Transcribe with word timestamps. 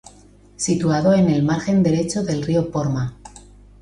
Situado 0.55 1.13
en 1.13 1.29
el 1.29 1.43
margen 1.43 1.83
derecho 1.83 2.23
del 2.23 2.41
río 2.41 2.71
Porma. 2.71 3.19